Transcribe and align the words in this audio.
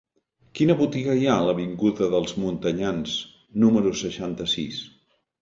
Quina 0.59 0.75
botiga 0.77 1.13
hi 1.19 1.27
ha 1.31 1.35
a 1.41 1.43
l'avinguda 1.47 2.07
dels 2.15 2.33
Montanyans 2.45 3.15
número 3.67 3.95
seixanta-sis? 4.03 4.83